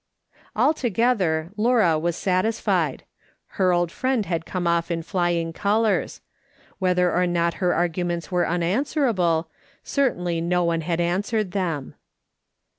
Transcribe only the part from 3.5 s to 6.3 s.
old friend had come off in flying colours;